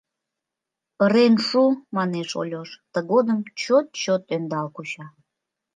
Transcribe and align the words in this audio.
Ырен 1.03 1.35
шу,— 1.47 1.63
манеш 1.95 2.29
Ольош, 2.39 2.69
тыгодым 2.93 3.39
чот-чот 3.61 4.23
ӧндал 4.35 4.67
куча. 4.75 5.05